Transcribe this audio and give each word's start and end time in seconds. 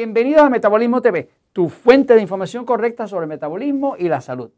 Bienvenidos 0.00 0.40
a 0.40 0.48
Metabolismo 0.48 1.02
TV, 1.02 1.28
tu 1.52 1.68
fuente 1.68 2.14
de 2.14 2.22
información 2.22 2.64
correcta 2.64 3.06
sobre 3.06 3.24
el 3.24 3.28
metabolismo 3.28 3.96
y 3.98 4.08
la 4.08 4.22
salud. 4.22 4.50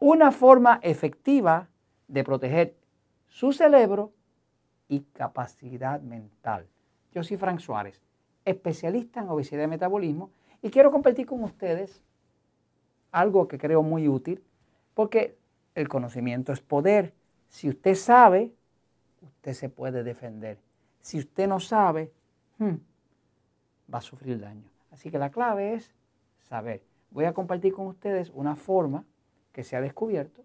Una 0.00 0.32
forma 0.32 0.80
efectiva 0.82 1.68
de 2.08 2.24
proteger 2.24 2.74
su 3.28 3.52
cerebro 3.52 4.10
y 4.88 5.02
capacidad 5.12 6.00
mental. 6.00 6.66
Yo 7.12 7.22
soy 7.22 7.36
Frank 7.36 7.60
Suárez, 7.60 8.02
especialista 8.44 9.20
en 9.20 9.28
obesidad 9.28 9.62
y 9.62 9.68
metabolismo, 9.68 10.32
y 10.62 10.70
quiero 10.70 10.90
compartir 10.90 11.26
con 11.26 11.44
ustedes 11.44 12.02
algo 13.12 13.46
que 13.46 13.56
creo 13.56 13.84
muy 13.84 14.08
útil, 14.08 14.42
porque 14.94 15.36
el 15.76 15.86
conocimiento 15.86 16.52
es 16.52 16.60
poder. 16.60 17.14
Si 17.46 17.68
usted 17.68 17.94
sabe, 17.94 18.52
usted 19.22 19.52
se 19.52 19.68
puede 19.68 20.02
defender. 20.02 20.58
Si 20.98 21.20
usted 21.20 21.46
no 21.46 21.60
sabe, 21.60 22.10
hmm, 22.58 22.74
va 23.92 23.98
a 23.98 24.02
sufrir 24.02 24.40
daño. 24.40 24.68
Así 24.90 25.10
que 25.10 25.18
la 25.18 25.30
clave 25.30 25.74
es 25.74 25.94
saber. 26.48 26.82
Voy 27.10 27.24
a 27.24 27.32
compartir 27.32 27.72
con 27.72 27.86
ustedes 27.86 28.30
una 28.34 28.56
forma 28.56 29.04
que 29.52 29.64
se 29.64 29.76
ha 29.76 29.80
descubierto 29.80 30.42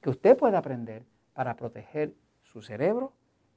que 0.00 0.10
usted 0.10 0.36
puede 0.36 0.56
aprender 0.56 1.04
para 1.34 1.56
proteger 1.56 2.14
su 2.42 2.62
cerebro 2.62 3.12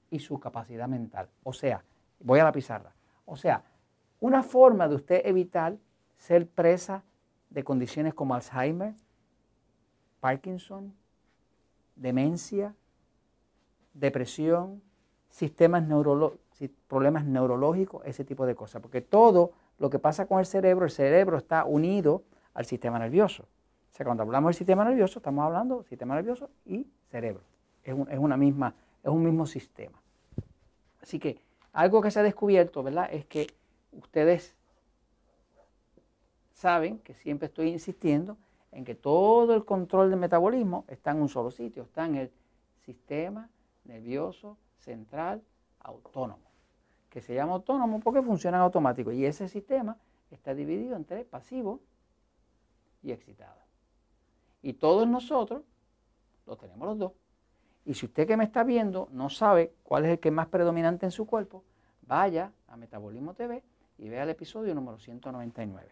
y 0.09 0.20
su 0.20 0.39
capacidad 0.39 0.88
mental. 0.88 1.30
O 1.44 1.53
sea, 1.53 1.84
voy 2.20 2.39
a 2.39 2.44
la 2.44 2.52
pizarra. 2.52 2.94
O 3.25 3.36
sea, 3.36 3.63
una 4.20 4.44
forma 4.44 4.88
de 4.88 4.95
usted 4.95 5.22
evitar 5.25 5.77
ser 6.17 6.48
presa 6.48 7.03
de 7.50 7.63
condiciones 7.63 8.13
como 8.13 8.36
Alzheimer, 8.36 8.94
Parkinson, 10.20 10.94
demencia, 11.95 12.75
depresión, 13.94 14.81
sistemas 15.30 15.83
problemas 16.70 17.26
neurológicos, 17.26 18.04
ese 18.06 18.23
tipo 18.23 18.45
de 18.45 18.56
cosas. 18.56 18.81
Porque 18.81 19.02
todo 19.02 19.52
lo 19.80 19.90
que 19.90 20.00
pasa 20.00 20.26
con 20.26 20.40
el 20.40 20.45
cerebro, 20.45 20.86
el 20.86 20.92
cerebro 20.92 21.38
está 21.38 21.66
unido 21.66 22.23
al 22.54 22.66
sistema 22.66 23.00
nervioso. 23.00 23.44
O 23.44 23.94
sea, 23.94 24.06
cuando 24.06 24.23
hablamos 24.23 24.50
del 24.50 24.56
sistema 24.56 24.86
nervioso, 24.86 25.20
estamos 25.20 25.44
hablando 25.45 25.78
del 25.78 25.86
sistema 25.86 26.16
nervioso 26.16 26.50
y 26.66 26.88
cerebro. 27.09 27.42
Es, 27.84 27.94
una 27.94 28.38
misma, 28.38 28.76
es 29.04 29.09
un 29.09 29.23
mismo 29.23 29.45
sistema. 29.45 30.02
Así 31.02 31.20
que 31.20 31.39
algo 31.73 32.02
que 32.02 32.12
se 32.12 32.20
ha 32.20 32.23
descubierto, 32.23 32.84
¿verdad? 32.84 33.09
Es 33.12 33.26
que 33.26 33.48
ustedes 33.92 34.56
saben 36.54 37.00
que 37.00 37.16
siempre 37.16 37.48
estoy 37.48 37.70
insistiendo 37.70 38.38
en 38.72 38.86
que 38.86 38.95
todo 38.95 39.56
el 39.56 39.66
control 39.66 40.09
del 40.09 40.20
metabolismo 40.20 40.86
está 40.88 41.12
en 41.12 41.22
un 41.22 41.30
solo 41.30 41.52
sitio, 41.52 41.84
está 41.84 42.06
en 42.06 42.16
el 42.16 42.32
sistema 42.86 43.50
nervioso 43.86 44.58
central 44.78 45.42
autónomo, 45.80 46.50
que 47.12 47.22
se 47.22 47.36
llama 47.36 47.54
autónomo 47.54 48.00
porque 48.00 48.22
funciona 48.23 48.58
en 48.58 48.64
automático. 48.64 49.12
Y 49.12 49.26
ese 49.26 49.50
sistema 49.50 49.98
está 50.31 50.56
dividido 50.56 50.95
entre 50.95 51.26
pasivo 51.26 51.81
y 53.04 53.12
excitado. 53.12 53.59
Y 54.62 54.73
todos 54.73 55.08
nosotros 55.08 55.64
lo 56.48 56.56
tenemos 56.56 56.88
los 56.88 56.98
dos. 56.98 57.12
Y 57.86 57.95
si 57.95 58.06
usted 58.06 58.26
que 58.26 58.38
me 58.38 58.45
está 58.45 58.64
viendo 58.64 59.09
no 59.12 59.30
sabe 59.30 59.73
cuál 59.84 60.06
es 60.06 60.12
el 60.12 60.20
que 60.20 60.30
es 60.30 60.34
más 60.34 60.48
predominante 60.48 61.06
en 61.06 61.12
su 61.12 61.28
cuerpo, 61.28 61.66
vaya 62.04 62.54
a 62.67 62.78
Metabolismo 62.78 63.34
TV 63.34 63.62
y 63.98 64.08
vea 64.08 64.23
el 64.23 64.30
episodio 64.30 64.73
número 64.73 64.98
199. 64.98 65.92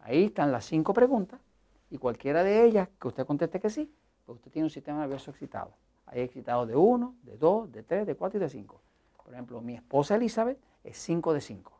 Ahí 0.00 0.24
están 0.24 0.50
las 0.50 0.64
cinco 0.64 0.92
preguntas 0.92 1.40
y 1.88 1.98
cualquiera 1.98 2.42
de 2.42 2.64
ellas 2.64 2.88
que 3.00 3.08
usted 3.08 3.24
conteste 3.26 3.60
que 3.60 3.70
sí, 3.70 3.94
pues 4.26 4.36
usted 4.36 4.50
tiene 4.50 4.66
un 4.66 4.70
sistema 4.70 5.00
nervioso 5.00 5.30
excitado. 5.30 5.76
Hay 6.06 6.22
excitados 6.22 6.66
de 6.66 6.74
1, 6.74 7.14
de 7.22 7.36
2, 7.36 7.70
de 7.70 7.82
3, 7.84 8.06
de 8.08 8.16
4 8.16 8.38
y 8.38 8.40
de 8.40 8.48
5. 8.48 8.82
Por 9.24 9.34
ejemplo, 9.34 9.60
mi 9.60 9.74
esposa 9.74 10.16
Elizabeth 10.16 10.58
es 10.84 10.98
5 10.98 11.32
de 11.32 11.40
5. 11.40 11.72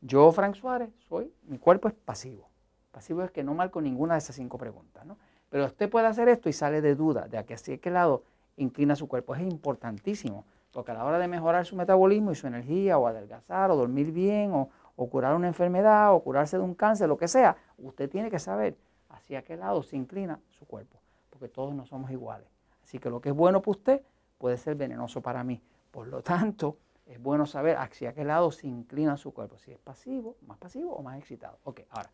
Yo, 0.00 0.30
Frank 0.32 0.54
Suárez, 0.54 0.90
soy, 1.08 1.32
mi 1.44 1.58
cuerpo 1.58 1.88
es 1.88 1.94
pasivo. 1.94 2.48
Pasivo 2.90 3.22
es 3.22 3.30
que 3.30 3.42
no 3.42 3.54
marco 3.54 3.80
ninguna 3.80 4.14
de 4.14 4.18
esas 4.18 4.36
cinco 4.36 4.58
preguntas. 4.58 5.04
¿no? 5.06 5.16
Pero 5.48 5.64
usted 5.64 5.88
puede 5.88 6.06
hacer 6.06 6.28
esto 6.28 6.48
y 6.48 6.52
sale 6.52 6.80
de 6.80 6.94
duda 6.94 7.26
de 7.26 7.38
a 7.38 7.44
qué 7.44 7.90
lado 7.90 8.22
inclina 8.56 8.96
su 8.96 9.08
cuerpo. 9.08 9.34
Es 9.34 9.40
importantísimo, 9.40 10.44
porque 10.72 10.90
a 10.90 10.94
la 10.94 11.04
hora 11.04 11.18
de 11.18 11.26
mejorar 11.26 11.64
su 11.64 11.74
metabolismo 11.74 12.32
y 12.32 12.34
su 12.34 12.46
energía, 12.46 12.98
o 12.98 13.06
adelgazar, 13.06 13.70
o 13.70 13.76
dormir 13.76 14.12
bien, 14.12 14.52
o 14.52 15.10
curar 15.10 15.34
una 15.34 15.48
enfermedad, 15.48 16.14
o 16.14 16.20
curarse 16.22 16.56
de 16.58 16.62
un 16.62 16.74
cáncer, 16.74 17.08
lo 17.08 17.16
que 17.16 17.28
sea, 17.28 17.56
usted 17.78 18.08
tiene 18.10 18.30
que 18.30 18.38
saber 18.38 18.76
hacia 19.08 19.42
qué 19.42 19.56
lado 19.56 19.82
se 19.82 19.96
inclina 19.96 20.38
su 20.50 20.66
cuerpo, 20.66 21.00
porque 21.30 21.48
todos 21.48 21.74
no 21.74 21.86
somos 21.86 22.10
iguales. 22.10 22.48
Así 22.82 22.98
que 22.98 23.08
lo 23.08 23.20
que 23.20 23.30
es 23.30 23.34
bueno 23.34 23.62
para 23.62 23.70
usted 23.70 24.02
puede 24.38 24.56
ser 24.56 24.74
venenoso 24.74 25.20
para 25.22 25.42
mí. 25.42 25.62
Por 25.94 26.08
lo 26.08 26.22
tanto, 26.22 26.78
es 27.06 27.22
bueno 27.22 27.46
saber 27.46 27.76
hacia 27.76 28.12
qué 28.14 28.24
lado 28.24 28.50
se 28.50 28.66
inclina 28.66 29.16
su 29.16 29.32
cuerpo, 29.32 29.58
si 29.58 29.70
es 29.70 29.78
pasivo, 29.78 30.34
más 30.44 30.58
pasivo 30.58 30.92
o 30.92 31.04
más 31.04 31.16
excitado. 31.20 31.60
Ok, 31.62 31.82
ahora, 31.90 32.10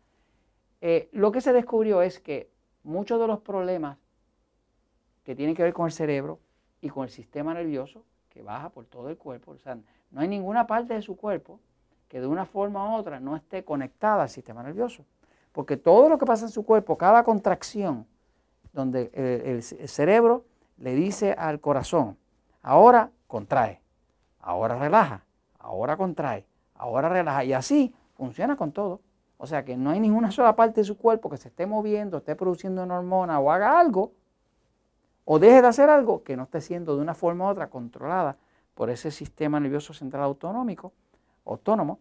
eh, 0.81 1.09
lo 1.13 1.31
que 1.31 1.41
se 1.41 1.51
descubrió 1.51 2.03
es 2.03 2.19
que 2.19 2.51
muchos 2.83 3.19
de 3.19 3.25
los 3.25 3.39
problemas 3.39 3.97
que 5.23 5.35
tienen 5.35 5.55
que 5.55 5.63
ver 5.63 5.73
con 5.73 5.87
el 5.87 5.91
cerebro 5.91 6.37
y 6.79 6.89
con 6.89 7.05
el 7.05 7.09
sistema 7.09 7.55
nervioso, 7.55 8.05
que 8.29 8.43
baja 8.43 8.69
por 8.69 8.85
todo 8.85 9.09
el 9.09 9.17
cuerpo, 9.17 9.53
o 9.53 9.57
sea, 9.57 9.79
no 10.11 10.21
hay 10.21 10.27
ninguna 10.27 10.67
parte 10.67 10.93
de 10.93 11.01
su 11.01 11.17
cuerpo 11.17 11.59
que 12.07 12.21
de 12.21 12.27
una 12.27 12.45
forma 12.45 12.87
u 12.87 12.99
otra 12.99 13.19
no 13.19 13.35
esté 13.35 13.65
conectada 13.65 14.21
al 14.21 14.29
sistema 14.29 14.61
nervioso. 14.61 15.05
Porque 15.53 15.75
todo 15.75 16.07
lo 16.07 16.19
que 16.19 16.27
pasa 16.27 16.45
en 16.45 16.51
su 16.51 16.63
cuerpo, 16.63 16.99
cada 16.99 17.23
contracción, 17.23 18.05
donde 18.73 19.09
el, 19.15 19.63
cerebro 19.63 20.45
le 20.77 20.93
dice 20.93 21.31
al 21.31 21.59
corazón, 21.59 22.19
ahora 22.61 23.09
contrae, 23.31 23.79
ahora 24.41 24.75
relaja, 24.77 25.23
ahora 25.57 25.95
contrae, 25.95 26.45
ahora 26.75 27.07
relaja. 27.07 27.45
Y 27.45 27.53
así 27.53 27.95
funciona 28.17 28.57
con 28.57 28.73
todo. 28.73 28.99
O 29.37 29.47
sea 29.47 29.63
que 29.63 29.77
no 29.77 29.89
hay 29.89 30.01
ninguna 30.01 30.31
sola 30.31 30.53
parte 30.53 30.81
de 30.81 30.83
su 30.83 30.97
cuerpo 30.97 31.29
que 31.29 31.37
se 31.37 31.47
esté 31.47 31.65
moviendo, 31.65 32.17
esté 32.17 32.35
produciendo 32.35 32.83
una 32.83 32.97
hormona 32.97 33.39
o 33.39 33.49
haga 33.49 33.79
algo, 33.79 34.11
o 35.23 35.39
deje 35.39 35.61
de 35.61 35.67
hacer 35.69 35.89
algo 35.89 36.23
que 36.23 36.35
no 36.35 36.43
esté 36.43 36.59
siendo 36.59 36.97
de 36.97 37.01
una 37.01 37.15
forma 37.15 37.45
u 37.45 37.47
otra 37.47 37.69
controlada 37.69 38.35
por 38.75 38.89
ese 38.89 39.11
sistema 39.11 39.61
nervioso 39.61 39.93
central 39.93 40.23
autonómico, 40.23 40.91
autónomo, 41.45 41.99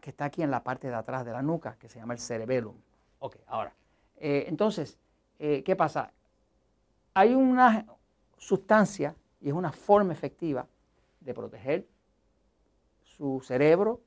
que 0.00 0.10
está 0.10 0.24
aquí 0.24 0.42
en 0.42 0.50
la 0.50 0.64
parte 0.64 0.88
de 0.88 0.94
atrás 0.94 1.26
de 1.26 1.32
la 1.32 1.42
nuca, 1.42 1.76
que 1.78 1.90
se 1.90 1.98
llama 1.98 2.14
el 2.14 2.20
cerebellum. 2.20 2.74
Ok, 3.18 3.36
ahora, 3.48 3.74
eh, 4.16 4.46
entonces, 4.48 4.98
eh, 5.38 5.62
¿qué 5.62 5.76
pasa? 5.76 6.10
Hay 7.12 7.34
una 7.34 7.84
sustancia 8.38 9.14
y 9.42 9.48
es 9.48 9.54
una 9.54 9.72
forma 9.72 10.12
efectiva 10.12 10.66
de 11.20 11.34
proteger 11.34 11.86
su 13.02 13.40
cerebro, 13.44 14.00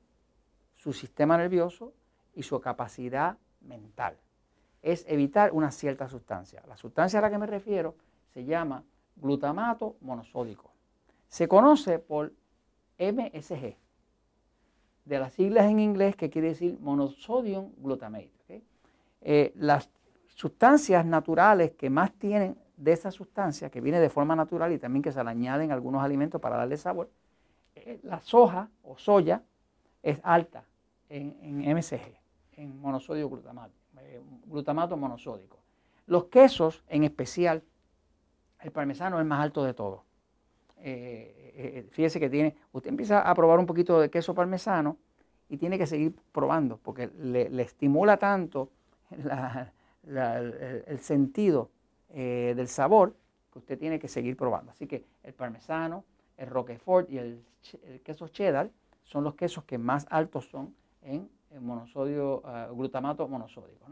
su 0.74 0.92
sistema 0.92 1.36
nervioso 1.36 1.92
y 2.34 2.42
su 2.42 2.60
capacidad 2.60 3.38
mental. 3.60 4.16
Es 4.82 5.04
evitar 5.08 5.52
una 5.52 5.70
cierta 5.70 6.08
sustancia. 6.08 6.62
La 6.66 6.76
sustancia 6.76 7.18
a 7.18 7.22
la 7.22 7.30
que 7.30 7.38
me 7.38 7.46
refiero 7.46 7.96
se 8.32 8.44
llama 8.44 8.82
glutamato 9.16 9.96
monosódico. 10.00 10.72
Se 11.28 11.48
conoce 11.48 11.98
por 11.98 12.32
MSG, 12.98 13.76
de 15.04 15.18
las 15.18 15.34
siglas 15.34 15.66
en 15.66 15.80
inglés 15.80 16.16
que 16.16 16.30
quiere 16.30 16.48
decir 16.48 16.78
monosodium 16.80 17.72
glutamate. 17.78 18.62
Eh, 19.20 19.52
las 19.56 19.90
sustancias 20.28 21.04
naturales 21.04 21.72
que 21.72 21.90
más 21.90 22.12
tienen 22.12 22.56
de 22.76 22.92
esa 22.92 23.10
sustancia, 23.10 23.70
que 23.70 23.80
viene 23.80 24.00
de 24.00 24.10
forma 24.10 24.36
natural 24.36 24.72
y 24.72 24.78
también 24.78 25.02
que 25.02 25.12
se 25.12 25.22
le 25.22 25.30
añaden 25.30 25.72
algunos 25.72 26.02
alimentos 26.02 26.40
para 26.40 26.56
darle 26.56 26.76
sabor, 26.76 27.10
eh, 27.74 28.00
la 28.02 28.20
soja 28.20 28.68
o 28.82 28.96
soya 28.98 29.42
es 30.02 30.20
alta 30.22 30.64
en, 31.08 31.74
MSG, 31.74 32.18
en 32.52 32.80
monosodio 32.80 33.28
glutamato, 33.28 33.74
eh, 33.98 34.20
glutamato 34.46 34.96
monosódico. 34.96 35.58
Los 36.06 36.26
quesos, 36.26 36.84
en 36.88 37.04
especial, 37.04 37.62
el 38.60 38.70
parmesano 38.70 39.20
es 39.20 39.26
más 39.26 39.40
alto 39.40 39.64
de 39.64 39.74
todo. 39.74 40.04
Eh, 40.78 41.52
eh, 41.56 41.88
fíjese 41.90 42.20
que 42.20 42.28
tiene, 42.28 42.54
usted 42.72 42.90
empieza 42.90 43.22
a 43.22 43.34
probar 43.34 43.58
un 43.58 43.66
poquito 43.66 44.00
de 44.00 44.10
queso 44.10 44.34
parmesano 44.34 44.98
y 45.48 45.56
tiene 45.56 45.78
que 45.78 45.86
seguir 45.86 46.14
probando 46.32 46.78
porque 46.78 47.08
le, 47.18 47.62
estimula 47.62 48.18
tanto 48.18 48.70
el, 49.10 50.98
sentido 51.00 51.70
eh, 52.10 52.54
del 52.56 52.68
sabor 52.68 53.16
que 53.52 53.58
usted 53.58 53.78
tiene 53.78 53.98
que 53.98 54.08
seguir 54.08 54.36
probando. 54.36 54.72
Así 54.72 54.86
que 54.86 55.04
el 55.22 55.34
parmesano, 55.34 56.04
el 56.36 56.48
roquefort 56.48 57.10
y 57.10 57.18
el, 57.18 57.44
queso 58.04 58.28
cheddar 58.28 58.70
son 59.02 59.24
los 59.24 59.34
quesos 59.34 59.64
que 59.64 59.78
más 59.78 60.06
altos 60.10 60.48
son 60.48 60.74
en, 61.02 61.28
monosodio, 61.60 62.42
ah, 62.44 62.68
glutamato 62.72 63.26
monosódico. 63.26 63.86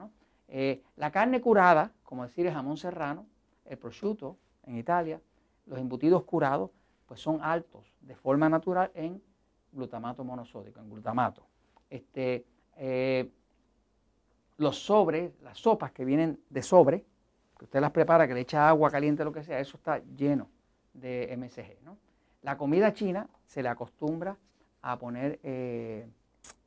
la 0.97 1.11
carne 1.11 1.41
curada, 1.41 1.93
como 2.03 2.25
decir 2.25 2.47
el 2.47 2.53
jamón 2.53 2.77
serrano, 2.77 3.27
el 3.65 3.79
prosciutto 3.79 4.37
en 4.65 4.77
Italia, 4.77 5.21
los 5.67 5.79
embutidos 5.79 6.25
curados, 6.25 6.71
pues 7.07 7.21
son 7.21 7.41
altos 7.43 7.93
de 8.01 8.15
forma 8.15 8.49
natural 8.49 8.91
en 8.95 9.23
glutamato 9.73 10.25
monosódico, 10.25 10.81
en 10.81 10.91
glutamato. 10.91 11.47
Este, 11.91 12.45
eh, 12.77 13.31
los 14.57 14.79
sobres, 14.79 15.33
las 15.43 15.59
sopas 15.59 15.93
que 15.93 16.05
vienen 16.05 16.41
de 16.49 16.63
sobre, 16.63 17.05
usted 17.65 17.81
las 17.81 17.91
prepara, 17.91 18.29
que 18.29 18.35
le 18.35 18.41
echa 18.41 18.69
agua 18.69 18.91
caliente, 18.91 19.25
lo 19.25 19.33
que 19.33 19.43
sea, 19.43 19.59
eso 19.59 19.77
está 19.77 19.99
lleno 20.17 20.49
de 20.93 21.35
MSG. 21.37 21.79
La 22.43 22.57
comida 22.57 22.93
china 22.93 23.27
se 23.47 23.63
le 23.63 23.69
acostumbra 23.69 24.37
a 24.83 24.99
poner 24.99 25.41
eh, 25.43 26.07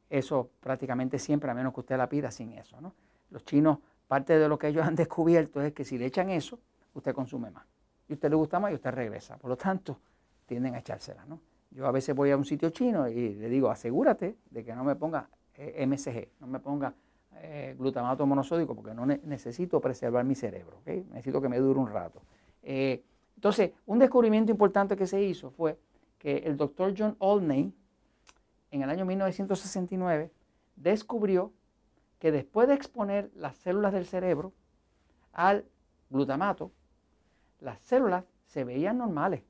eso 0.10 0.50
prácticamente 0.60 1.20
siempre, 1.20 1.50
a 1.50 1.54
menos 1.54 1.74
que 1.74 1.82
usted 1.82 1.98
la 1.98 2.10
pida 2.10 2.32
sin 2.32 2.52
eso. 2.54 2.82
¿no? 2.82 2.94
Los 3.30 3.46
chinos, 3.46 3.78
parte 4.08 4.38
de 4.38 4.48
lo 4.48 4.58
que 4.58 4.68
ellos 4.68 4.86
han 4.86 4.96
descubierto 5.04 5.62
es 5.62 5.74
que 5.74 5.86
si 5.86 5.98
le 5.98 6.08
echan 6.08 6.30
eso, 6.30 6.60
usted 6.94 7.14
consume 7.14 7.52
más. 7.52 7.66
Y 8.10 8.14
usted 8.14 8.30
le 8.30 8.36
gusta 8.36 8.60
más 8.60 8.72
y 8.72 8.76
usted 8.76 8.92
regresa. 8.92 9.38
Por 9.38 9.50
lo 9.50 9.58
tanto, 9.58 10.00
tienden 10.46 10.76
a 10.76 10.80
echársela. 10.80 11.26
¿no? 11.26 11.40
Yo 11.72 11.86
a 11.86 11.92
veces 11.92 12.16
voy 12.16 12.32
a 12.32 12.38
un 12.38 12.46
sitio 12.46 12.70
chino 12.72 13.08
y 13.08 13.36
le 13.36 13.50
digo, 13.50 13.70
asegúrate 13.70 14.38
de 14.50 14.64
que 14.64 14.74
no 14.74 14.84
me 14.84 14.96
ponga 14.96 15.30
eh, 15.56 15.86
MSG, 15.86 16.40
no 16.40 16.48
me 16.48 16.60
ponga 16.60 16.94
eh, 17.42 17.75
glutamato 17.78 18.25
monosódico 18.25 18.75
porque 18.75 18.94
no 18.94 19.06
necesito 19.06 19.80
preservar 19.80 20.25
mi 20.25 20.36
cerebro, 20.36 20.81
necesito 20.86 21.42
que 21.42 21.50
me 21.50 21.57
dure 21.60 21.80
un 21.80 21.88
rato. 21.88 22.22
Eh, 22.63 23.04
entonces, 23.36 23.72
un 23.86 24.00
descubrimiento 24.00 24.51
importante 24.51 24.95
que 24.95 25.07
se 25.07 25.22
hizo 25.22 25.51
fue 25.51 25.78
que 26.18 26.38
el 26.38 26.57
doctor 26.57 26.94
John 26.98 27.16
Olney, 27.19 27.74
en 28.72 28.81
el 28.81 28.89
año 28.89 29.06
1969, 29.06 30.31
descubrió 30.75 31.54
que 32.19 32.31
después 32.31 32.68
de 32.68 32.74
exponer 32.74 33.31
las 33.36 33.56
células 33.57 33.94
del 33.94 34.06
cerebro 34.06 34.54
al 35.34 35.66
glutamato, 36.10 36.72
las 37.60 37.80
células 37.81 38.25
se 38.45 38.63
veían 38.63 38.98
normales. 38.98 39.44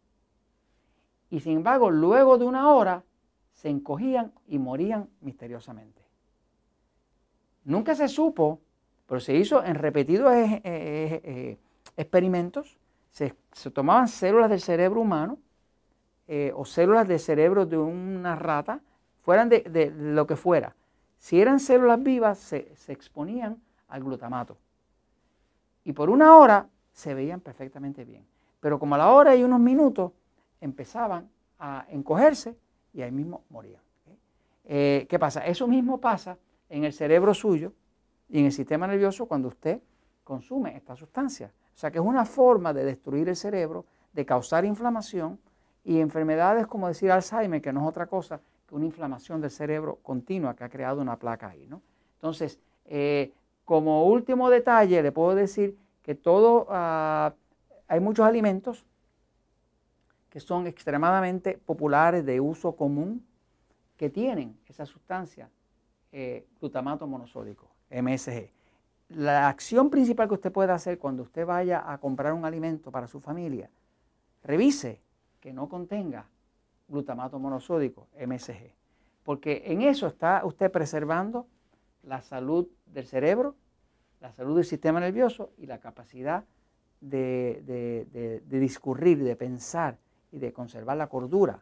Y 1.30 1.39
sin 1.39 1.57
embargo, 1.57 1.92
luego 1.92 2.38
de 2.38 2.45
una 2.45 2.72
hora, 2.74 3.04
se 3.54 3.69
encogían 3.69 4.34
y 4.48 4.60
morían 4.60 5.10
misteriosamente. 5.22 6.06
Nunca 7.68 7.96
se 7.96 8.08
supo, 8.08 8.62
pero 9.08 9.19
se 9.19 9.36
hizo 9.36 9.62
en 9.62 9.75
repetidos 9.75 10.34
eh, 10.34 10.62
eh, 10.64 11.22
eh, 11.22 11.58
experimentos. 11.98 12.78
Se, 13.10 13.36
tomaban 13.74 14.08
células 14.08 14.50
del 14.50 14.62
cerebro 14.62 15.02
humano 15.02 15.38
o 16.56 16.66
células 16.66 17.08
del 17.08 17.19
cerebro 17.19 17.66
de 17.66 17.78
una 17.78 18.36
rata, 18.36 18.80
fueran 19.22 19.50
de, 19.50 19.94
lo 19.98 20.25
que 20.25 20.38
fuera. 20.38 20.75
Si 21.18 21.42
eran 21.42 21.60
células 21.60 22.02
vivas, 22.02 22.38
se, 22.38 22.74
se 22.75 22.94
exponían 22.94 23.62
al 23.90 24.04
glutamato. 24.04 24.58
Y 25.84 25.92
por 25.92 26.10
una 26.10 26.38
hora 26.38 26.68
se 26.94 27.13
veían 27.13 27.42
perfectamente 27.42 28.06
bien. 28.06 28.25
Pero 28.62 28.80
como 28.80 28.96
a 28.96 28.98
la 28.98 29.12
hora 29.12 29.36
y 29.36 29.44
unos 29.44 29.60
minutos 29.60 30.13
empezaban 30.62 31.30
a 31.60 31.86
encogerse 31.90 32.56
y 32.94 33.02
ahí 33.02 33.12
mismo 33.12 33.44
morían. 33.50 33.81
¿Qué 34.63 35.18
pasa? 35.20 35.46
Eso 35.46 35.68
mismo 35.68 36.00
pasa 36.00 36.38
en 36.69 36.84
el 36.84 36.94
cerebro 36.94 37.34
suyo 37.34 37.74
y 38.30 38.40
en 38.40 38.46
el 38.46 38.52
sistema 38.52 38.88
nervioso 38.88 39.25
cuando 39.25 39.48
usted 39.48 39.81
consume 40.24 40.75
esta 40.75 40.96
sustancia. 40.96 41.52
O 41.74 41.78
sea 41.78 41.92
que 41.92 42.00
es 42.00 42.04
una 42.04 42.25
forma 42.25 42.74
de 42.74 42.84
destruir 42.84 43.30
el 43.30 43.36
cerebro, 43.36 43.86
de 44.14 44.25
causar 44.25 44.66
inflamación 44.66 45.40
y 45.84 46.00
enfermedades 46.00 46.68
como 46.68 46.88
decir 46.88 47.12
Alzheimer, 47.12 47.62
que 47.62 47.72
no 47.72 47.81
es 47.81 47.88
otra 47.88 48.08
cosa 48.08 48.42
que 48.68 48.75
una 48.75 48.86
inflamación 48.86 49.40
del 49.40 49.52
cerebro 49.52 50.00
continua 50.02 50.56
que 50.56 50.64
ha 50.64 50.69
creado 50.69 51.02
una 51.02 51.18
placa 51.18 51.50
ahí. 51.50 51.66
¿no? 51.68 51.81
Entonces, 52.16 52.60
eh, 52.86 53.31
como 53.63 54.06
último 54.08 54.50
detalle, 54.50 55.02
le 55.02 55.12
puedo 55.12 55.36
decir 55.36 55.78
que 56.02 56.16
todo, 56.16 56.68
ah, 56.70 57.34
hay 57.88 58.00
muchos 58.00 58.25
alimentos 58.25 58.86
que 60.30 60.40
son 60.40 60.68
extremadamente 60.68 61.58
populares 61.66 62.25
de 62.25 62.40
uso 62.40 62.75
común 62.75 63.25
que 63.96 64.10
tienen 64.10 64.58
esa 64.68 64.86
sustancia 64.86 65.50
eh, 66.12 66.48
glutamato 66.59 67.07
monosódico, 67.07 67.69
MSG. 67.89 68.51
La 69.09 69.48
acción 69.48 69.89
principal 69.89 70.27
que 70.27 70.33
usted 70.36 70.51
puede 70.51 70.71
hacer 70.71 71.00
cuando 71.00 71.24
usted 71.24 71.45
vaya 71.45 71.92
a 71.92 71.98
comprar 71.98 72.33
un 72.33 72.45
alimento 72.45 72.92
para 72.92 73.07
su 73.07 73.19
familia, 73.19 73.69
revise 74.44 75.01
que 75.39 75.54
no 75.54 75.69
contenga 75.69 76.27
glutamato 76.88 77.39
monosódico, 77.39 78.07
MSG. 78.19 78.74
Porque 79.24 79.63
en 79.65 79.81
eso 79.81 80.07
está 80.07 80.45
usted 80.45 80.71
preservando 80.71 81.48
la 82.04 82.21
salud 82.21 82.68
del 82.86 83.06
cerebro, 83.06 83.56
la 84.21 84.31
salud 84.31 84.56
del 84.56 84.65
sistema 84.65 85.00
nervioso 85.00 85.51
y 85.57 85.65
la 85.65 85.80
capacidad 85.80 86.45
de, 87.01 88.42
discurrir, 88.50 89.24
de 89.24 89.36
pensar 89.36 89.98
y 90.31 90.39
de 90.39 90.53
conservar 90.53 90.98
la 90.98 91.07
cordura 91.07 91.62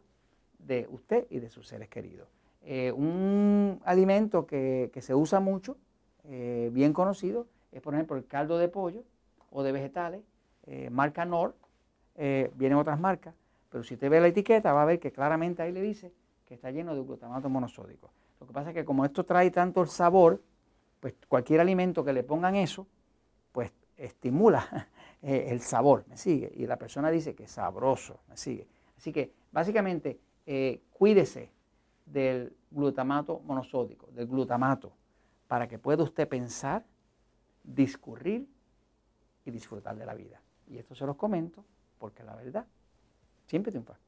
de 0.58 0.86
usted 0.90 1.26
y 1.30 1.40
de 1.40 1.50
sus 1.50 1.66
seres 1.66 1.88
queridos. 1.88 2.28
Eh, 2.68 2.90
un 2.90 3.80
alimento 3.84 4.44
que, 4.44 4.90
se 5.00 5.14
usa 5.14 5.38
mucho, 5.38 5.76
eh, 6.24 6.68
bien 6.72 6.92
conocido, 6.92 7.46
es 7.70 7.80
por 7.80 7.94
ejemplo 7.94 8.16
el 8.16 8.26
caldo 8.26 8.58
de 8.58 8.66
pollo 8.66 9.04
o 9.50 9.62
de 9.62 9.70
vegetales, 9.70 10.22
eh, 10.66 10.90
marca 10.90 11.24
Nord, 11.24 11.54
vienen 12.16 12.78
otras 12.78 12.98
marcas, 12.98 13.34
pero 13.70 13.84
si 13.84 13.94
usted 13.94 14.10
ve 14.10 14.20
la 14.20 14.28
etiqueta 14.28 14.72
va 14.72 14.82
a 14.82 14.86
ver 14.86 14.98
que 14.98 15.12
claramente 15.12 15.62
ahí 15.62 15.70
le 15.70 15.82
dice 15.82 16.12
que 16.44 16.54
está 16.54 16.70
lleno 16.70 16.94
de 16.94 17.02
glutamato 17.02 17.48
monosódico. 17.48 18.10
Lo 18.40 18.46
que 18.46 18.52
pasa 18.52 18.70
es 18.70 18.74
que 18.74 18.84
como 18.84 19.04
esto 19.04 19.24
trae 19.24 19.50
tanto 19.50 19.82
el 19.82 19.88
sabor, 19.88 20.42
pues 20.98 21.14
cualquier 21.28 21.60
alimento 21.60 22.02
que 22.02 22.14
le 22.14 22.24
pongan 22.24 22.56
eso, 22.56 22.86
pues 23.52 23.70
estimula 23.96 24.88
el 25.22 25.60
sabor, 25.60 26.04
¿me 26.08 26.16
sigue? 26.16 26.50
Y 26.56 26.66
la 26.66 26.78
persona 26.78 27.10
dice 27.10 27.34
que 27.36 27.44
es 27.44 27.50
sabroso, 27.50 28.18
¿me 28.28 28.36
sigue? 28.36 28.66
Así 28.96 29.12
que 29.12 29.30
básicamente 29.52 30.18
cuídese 30.90 31.50
del 32.06 32.56
glutamato 32.70 33.40
monosódico, 33.40 34.08
del 34.12 34.26
glutamato, 34.26 34.92
para 35.46 35.68
que 35.68 35.78
pueda 35.78 36.02
usted 36.02 36.28
pensar, 36.28 36.84
discurrir 37.62 38.48
y 39.44 39.50
disfrutar 39.50 39.96
de 39.96 40.06
la 40.06 40.14
vida. 40.14 40.40
Y 40.66 40.78
esto 40.78 40.94
se 40.94 41.04
los 41.04 41.16
comento 41.16 41.64
porque 41.98 42.22
la 42.22 42.34
verdad 42.34 42.66
siempre 43.46 43.70
triunfa. 43.70 43.98